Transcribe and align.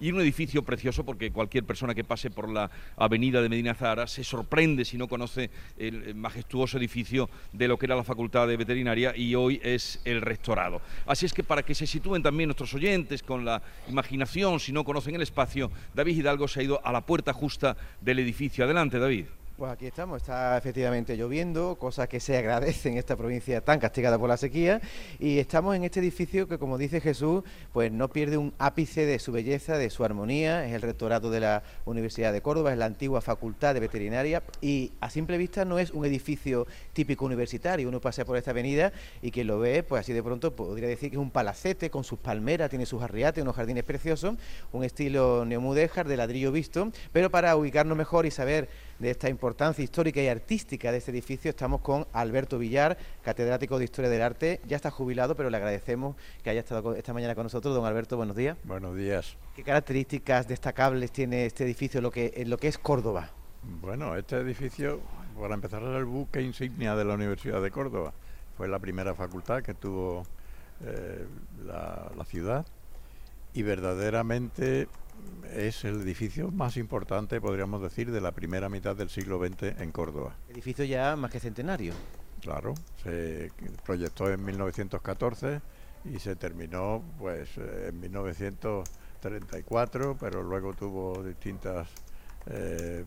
y 0.00 0.10
un 0.10 0.20
edificio 0.20 0.62
precioso 0.62 1.04
porque 1.04 1.30
cualquier 1.30 1.64
persona 1.64 1.94
que 1.94 2.04
pase 2.04 2.30
por 2.30 2.48
la 2.48 2.70
avenida 2.96 3.42
de 3.42 3.48
Medina 3.48 3.74
Zahara 3.74 4.06
se 4.06 4.24
sorprende 4.24 4.84
si 4.84 4.96
no 4.96 5.08
conoce 5.08 5.50
el 5.78 6.14
majestuoso 6.14 6.78
edificio 6.78 7.28
de 7.52 7.68
lo 7.68 7.78
que 7.78 7.86
era 7.86 7.96
la 7.96 8.04
Facultad 8.04 8.48
de 8.48 8.56
Veterinaria 8.56 9.16
y 9.16 9.34
hoy 9.34 9.60
es 9.62 10.00
el 10.04 10.20
rectorado. 10.20 10.80
Así 11.06 11.26
es 11.26 11.32
que 11.32 11.44
para 11.44 11.62
que 11.62 11.74
se 11.74 11.86
sitúen 11.86 12.22
también 12.22 12.48
nuestros 12.48 12.74
oyentes 12.74 13.22
con 13.22 13.44
la 13.44 13.62
imaginación, 13.88 14.60
si 14.60 14.72
no 14.72 14.84
conocen 14.84 15.14
el 15.14 15.22
espacio, 15.22 15.70
David 15.94 16.18
Hidalgo 16.18 16.48
se 16.48 16.60
ha 16.60 16.62
ido 16.62 16.80
a 16.84 16.92
la 16.92 17.04
puerta 17.04 17.32
justa 17.32 17.76
del 18.00 18.18
edificio. 18.18 18.64
Adelante, 18.64 18.98
David. 18.98 19.26
Pues 19.60 19.72
aquí 19.72 19.88
estamos, 19.88 20.22
está 20.22 20.56
efectivamente 20.56 21.18
lloviendo, 21.18 21.76
cosa 21.76 22.06
que 22.06 22.18
se 22.18 22.34
agradece 22.34 22.88
en 22.88 22.96
esta 22.96 23.14
provincia 23.14 23.60
tan 23.60 23.78
castigada 23.78 24.18
por 24.18 24.30
la 24.30 24.38
sequía, 24.38 24.80
y 25.18 25.38
estamos 25.38 25.76
en 25.76 25.84
este 25.84 26.00
edificio 26.00 26.48
que, 26.48 26.56
como 26.56 26.78
dice 26.78 26.98
Jesús, 26.98 27.42
pues 27.70 27.92
no 27.92 28.08
pierde 28.08 28.38
un 28.38 28.54
ápice 28.56 29.04
de 29.04 29.18
su 29.18 29.32
belleza, 29.32 29.76
de 29.76 29.90
su 29.90 30.02
armonía, 30.02 30.66
es 30.66 30.72
el 30.72 30.80
rectorado 30.80 31.30
de 31.30 31.40
la 31.40 31.62
Universidad 31.84 32.32
de 32.32 32.40
Córdoba, 32.40 32.72
es 32.72 32.78
la 32.78 32.86
antigua 32.86 33.20
Facultad 33.20 33.74
de 33.74 33.80
Veterinaria, 33.80 34.42
y 34.62 34.92
a 34.98 35.10
simple 35.10 35.36
vista 35.36 35.66
no 35.66 35.78
es 35.78 35.90
un 35.90 36.06
edificio 36.06 36.66
típico 36.94 37.26
universitario, 37.26 37.86
uno 37.86 38.00
pasa 38.00 38.24
por 38.24 38.38
esta 38.38 38.52
avenida 38.52 38.94
y 39.20 39.30
quien 39.30 39.46
lo 39.46 39.58
ve, 39.58 39.82
pues 39.82 40.00
así 40.00 40.14
de 40.14 40.22
pronto 40.22 40.56
podría 40.56 40.88
decir 40.88 41.10
que 41.10 41.16
es 41.16 41.22
un 41.22 41.30
palacete 41.30 41.90
con 41.90 42.02
sus 42.02 42.18
palmeras, 42.18 42.70
tiene 42.70 42.86
sus 42.86 43.02
arriates, 43.02 43.42
unos 43.42 43.56
jardines 43.56 43.84
preciosos, 43.84 44.36
un 44.72 44.84
estilo 44.84 45.44
neomudéjar 45.44 46.08
de 46.08 46.16
ladrillo 46.16 46.50
visto, 46.50 46.90
pero 47.12 47.30
para 47.30 47.54
ubicarnos 47.56 47.98
mejor 47.98 48.24
y 48.24 48.30
saber 48.30 48.70
de 49.00 49.10
esta 49.10 49.28
importancia 49.28 49.82
histórica 49.82 50.20
y 50.20 50.28
artística 50.28 50.92
de 50.92 50.98
este 50.98 51.10
edificio. 51.10 51.48
Estamos 51.48 51.80
con 51.80 52.06
Alberto 52.12 52.58
Villar, 52.58 52.96
catedrático 53.24 53.78
de 53.78 53.84
Historia 53.84 54.10
del 54.10 54.22
Arte. 54.22 54.60
Ya 54.68 54.76
está 54.76 54.90
jubilado, 54.90 55.34
pero 55.34 55.50
le 55.50 55.56
agradecemos 55.56 56.16
que 56.44 56.50
haya 56.50 56.60
estado 56.60 56.94
esta 56.94 57.14
mañana 57.14 57.34
con 57.34 57.44
nosotros. 57.44 57.74
Don 57.74 57.86
Alberto, 57.86 58.16
buenos 58.16 58.36
días. 58.36 58.58
Buenos 58.62 58.94
días. 58.94 59.36
¿Qué 59.56 59.64
características 59.64 60.46
destacables 60.46 61.10
tiene 61.10 61.46
este 61.46 61.64
edificio 61.64 62.00
lo 62.00 62.10
que, 62.10 62.32
en 62.36 62.50
lo 62.50 62.58
que 62.58 62.68
es 62.68 62.78
Córdoba? 62.78 63.30
Bueno, 63.80 64.14
este 64.14 64.36
edificio, 64.36 65.00
para 65.38 65.54
empezar, 65.54 65.82
era 65.82 65.96
el 65.96 66.04
buque 66.04 66.42
insignia 66.42 66.94
de 66.94 67.04
la 67.04 67.14
Universidad 67.14 67.62
de 67.62 67.70
Córdoba. 67.70 68.12
Fue 68.56 68.68
la 68.68 68.78
primera 68.78 69.14
facultad 69.14 69.62
que 69.62 69.72
tuvo 69.72 70.24
eh, 70.84 71.26
la 71.66 72.24
ciudad 72.26 72.66
y 73.54 73.62
verdaderamente 73.62 74.88
es 75.54 75.84
el 75.84 76.00
edificio 76.02 76.50
más 76.50 76.76
importante, 76.76 77.40
podríamos 77.40 77.80
decir, 77.82 78.10
de 78.10 78.20
la 78.20 78.32
primera 78.32 78.68
mitad 78.68 78.96
del 78.96 79.10
siglo 79.10 79.38
XX 79.44 79.80
en 79.80 79.92
Córdoba. 79.92 80.34
Edificio 80.48 80.84
ya 80.84 81.14
más 81.16 81.30
que 81.30 81.38
centenario. 81.40 81.94
Claro, 82.40 82.74
se 83.02 83.50
proyectó 83.84 84.30
en 84.30 84.44
1914 84.44 85.60
y 86.04 86.18
se 86.18 86.36
terminó 86.36 87.02
pues 87.18 87.50
en 87.58 88.00
1934, 88.00 90.16
pero 90.18 90.42
luego 90.42 90.72
tuvo 90.72 91.22
distintas 91.22 91.88
eh, 92.46 93.04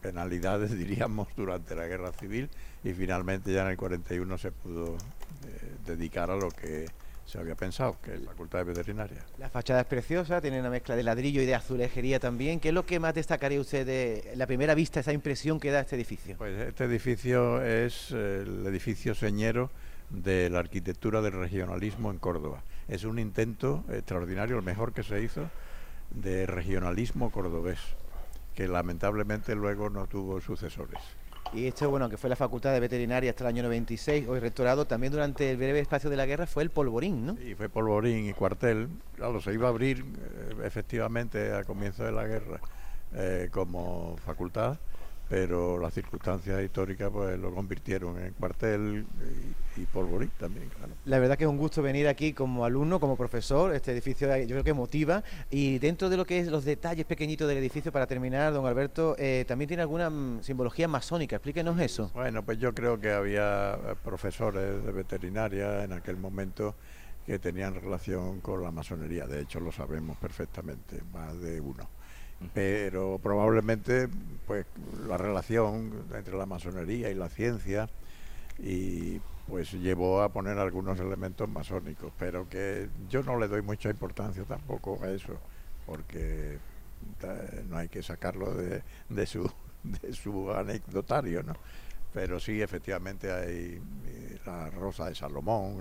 penalidades, 0.00 0.70
diríamos, 0.78 1.26
durante 1.36 1.74
la 1.74 1.86
guerra 1.86 2.12
civil 2.12 2.48
y 2.84 2.92
finalmente 2.92 3.52
ya 3.52 3.62
en 3.62 3.68
el 3.68 3.76
41 3.76 4.38
se 4.38 4.52
pudo 4.52 4.94
eh, 4.94 5.74
dedicar 5.84 6.30
a 6.30 6.36
lo 6.36 6.50
que 6.50 6.86
se 7.26 7.38
había 7.38 7.56
pensado, 7.56 7.98
que 8.00 8.14
es 8.14 8.20
la 8.20 8.30
Facultad 8.30 8.60
de 8.60 8.64
Veterinaria. 8.64 9.24
La 9.38 9.50
fachada 9.50 9.80
es 9.80 9.86
preciosa, 9.86 10.40
tiene 10.40 10.60
una 10.60 10.70
mezcla 10.70 10.94
de 10.94 11.02
ladrillo 11.02 11.42
y 11.42 11.46
de 11.46 11.54
azulejería 11.54 12.20
también. 12.20 12.60
¿Qué 12.60 12.68
es 12.68 12.74
lo 12.74 12.86
que 12.86 13.00
más 13.00 13.14
destacaría 13.14 13.60
usted 13.60 13.84
de 13.84 14.32
la 14.36 14.46
primera 14.46 14.74
vista, 14.74 15.00
esa 15.00 15.12
impresión 15.12 15.58
que 15.58 15.70
da 15.70 15.80
este 15.80 15.96
edificio? 15.96 16.36
Pues 16.38 16.56
este 16.58 16.84
edificio 16.84 17.60
es 17.62 18.12
el 18.12 18.64
edificio 18.66 19.14
señero 19.14 19.70
de 20.10 20.48
la 20.50 20.60
arquitectura 20.60 21.20
del 21.20 21.32
regionalismo 21.32 22.12
en 22.12 22.18
Córdoba. 22.18 22.62
Es 22.86 23.04
un 23.04 23.18
intento 23.18 23.84
extraordinario, 23.90 24.56
el 24.56 24.62
mejor 24.62 24.92
que 24.92 25.02
se 25.02 25.20
hizo, 25.20 25.50
de 26.10 26.46
regionalismo 26.46 27.30
cordobés, 27.32 27.80
que 28.54 28.68
lamentablemente 28.68 29.56
luego 29.56 29.90
no 29.90 30.06
tuvo 30.06 30.40
sucesores. 30.40 31.00
Y 31.56 31.66
esto, 31.68 31.88
bueno, 31.88 32.10
que 32.10 32.18
fue 32.18 32.28
la 32.28 32.36
Facultad 32.36 32.74
de 32.74 32.80
Veterinaria 32.80 33.30
hasta 33.30 33.44
el 33.44 33.48
año 33.48 33.62
96, 33.62 34.28
hoy 34.28 34.40
rectorado, 34.40 34.84
también 34.84 35.10
durante 35.10 35.50
el 35.50 35.56
breve 35.56 35.80
espacio 35.80 36.10
de 36.10 36.16
la 36.16 36.26
guerra 36.26 36.46
fue 36.46 36.62
el 36.62 36.68
polvorín, 36.68 37.24
¿no? 37.24 37.36
Sí, 37.36 37.54
fue 37.54 37.70
polvorín 37.70 38.28
y 38.28 38.34
cuartel. 38.34 38.88
Claro, 39.14 39.40
se 39.40 39.54
iba 39.54 39.66
a 39.66 39.70
abrir 39.70 40.00
eh, 40.00 40.54
efectivamente 40.64 41.54
a 41.54 41.64
comienzo 41.64 42.04
de 42.04 42.12
la 42.12 42.26
guerra 42.26 42.60
eh, 43.14 43.48
como 43.50 44.18
facultad, 44.18 44.76
pero 45.30 45.78
las 45.78 45.94
circunstancias 45.94 46.62
históricas 46.62 47.08
pues 47.10 47.38
lo 47.38 47.54
convirtieron 47.54 48.22
en 48.22 48.34
cuartel 48.34 49.06
y, 49.76 49.86
polvorín 49.86 50.30
también, 50.38 50.68
claro. 50.68 50.92
La 51.04 51.18
verdad 51.18 51.36
que 51.36 51.44
es 51.44 51.50
un 51.50 51.56
gusto 51.56 51.82
venir 51.82 52.08
aquí 52.08 52.32
como 52.32 52.64
alumno, 52.64 53.00
como 53.00 53.16
profesor, 53.16 53.74
este 53.74 53.92
edificio 53.92 54.34
yo 54.38 54.48
creo 54.48 54.64
que 54.64 54.72
motiva. 54.72 55.22
Y 55.50 55.78
dentro 55.78 56.08
de 56.08 56.16
lo 56.16 56.24
que 56.24 56.38
es 56.38 56.48
los 56.48 56.64
detalles 56.64 57.06
pequeñitos 57.06 57.48
del 57.48 57.58
edificio, 57.58 57.92
para 57.92 58.06
terminar, 58.06 58.52
don 58.52 58.66
Alberto, 58.66 59.16
eh, 59.18 59.44
también 59.46 59.68
tiene 59.68 59.82
alguna 59.82 60.10
mm, 60.10 60.42
simbología 60.42 60.88
masónica, 60.88 61.36
explíquenos 61.36 61.78
eso. 61.80 62.10
Bueno, 62.14 62.42
pues 62.42 62.58
yo 62.58 62.74
creo 62.74 62.98
que 63.00 63.12
había 63.12 63.74
eh, 63.74 63.94
profesores 64.02 64.84
de 64.84 64.92
veterinaria 64.92 65.84
en 65.84 65.92
aquel 65.92 66.16
momento 66.16 66.74
que 67.26 67.38
tenían 67.38 67.74
relación 67.74 68.40
con 68.40 68.62
la 68.62 68.70
masonería, 68.70 69.26
de 69.26 69.40
hecho 69.40 69.58
lo 69.58 69.72
sabemos 69.72 70.16
perfectamente, 70.18 71.02
más 71.12 71.38
de 71.40 71.60
uno. 71.60 71.88
Pero 72.54 73.18
probablemente 73.20 74.08
pues 74.46 74.66
la 75.08 75.16
relación 75.16 76.04
entre 76.14 76.36
la 76.36 76.46
masonería 76.46 77.10
y 77.10 77.14
la 77.14 77.28
ciencia 77.28 77.88
y 78.58 79.20
pues 79.48 79.72
llevó 79.72 80.22
a 80.22 80.32
poner 80.32 80.58
algunos 80.58 80.98
elementos 80.98 81.48
masónicos, 81.48 82.12
pero 82.18 82.48
que 82.48 82.88
yo 83.08 83.22
no 83.22 83.38
le 83.38 83.48
doy 83.48 83.62
mucha 83.62 83.90
importancia 83.90 84.42
tampoco 84.44 84.98
a 85.02 85.10
eso, 85.10 85.38
porque 85.86 86.58
no 87.68 87.76
hay 87.76 87.88
que 87.88 88.02
sacarlo 88.02 88.52
de, 88.54 88.82
de 89.08 89.26
su 89.26 89.48
de 90.02 90.12
su 90.12 90.50
anecdotario, 90.52 91.42
¿no? 91.42 91.54
Pero 92.12 92.40
sí, 92.40 92.62
efectivamente 92.62 93.30
hay 93.30 93.80
eh, 94.06 94.38
la 94.46 94.70
rosa 94.70 95.08
de 95.08 95.14
Salomón, 95.14 95.76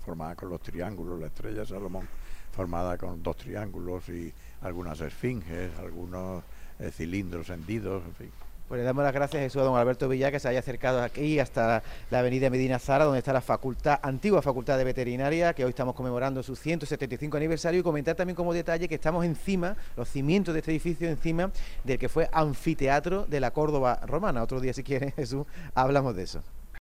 formada 0.00 0.34
con 0.34 0.50
los 0.50 0.60
triángulos, 0.60 1.18
la 1.18 1.28
estrella 1.28 1.60
de 1.60 1.66
Salomón, 1.66 2.06
formada 2.52 2.98
con 2.98 3.22
dos 3.22 3.36
triángulos 3.36 4.08
y 4.10 4.32
algunas 4.60 5.00
esfinges, 5.00 5.76
algunos 5.78 6.44
eh, 6.78 6.90
cilindros 6.90 7.48
hendidos, 7.48 8.02
en 8.04 8.14
fin. 8.14 8.30
Pues 8.70 8.78
le 8.78 8.84
damos 8.84 9.02
las 9.02 9.12
gracias 9.12 9.42
Jesús 9.42 9.62
a 9.62 9.64
don 9.64 9.76
Alberto 9.76 10.08
Villa 10.08 10.30
que 10.30 10.38
se 10.38 10.48
haya 10.48 10.60
acercado 10.60 11.02
aquí 11.02 11.40
hasta 11.40 11.82
la 12.08 12.20
avenida 12.20 12.50
Medina 12.50 12.78
Zara, 12.78 13.04
donde 13.04 13.18
está 13.18 13.32
la 13.32 13.40
facultad, 13.40 13.98
antigua 14.00 14.42
facultad 14.42 14.78
de 14.78 14.84
veterinaria, 14.84 15.54
que 15.54 15.64
hoy 15.64 15.70
estamos 15.70 15.96
conmemorando 15.96 16.40
su 16.44 16.54
175 16.54 17.36
aniversario, 17.36 17.80
y 17.80 17.82
comentar 17.82 18.14
también 18.14 18.36
como 18.36 18.54
detalle 18.54 18.86
que 18.86 18.94
estamos 18.94 19.24
encima, 19.24 19.76
los 19.96 20.08
cimientos 20.08 20.54
de 20.54 20.60
este 20.60 20.70
edificio 20.70 21.08
encima 21.08 21.50
del 21.82 21.98
que 21.98 22.08
fue 22.08 22.28
anfiteatro 22.32 23.26
de 23.26 23.40
la 23.40 23.50
Córdoba 23.50 24.02
romana. 24.06 24.40
Otro 24.40 24.60
día, 24.60 24.72
si 24.72 24.84
quiere, 24.84 25.10
Jesús, 25.16 25.46
hablamos 25.74 26.14
de 26.14 26.22
eso. 26.22 26.40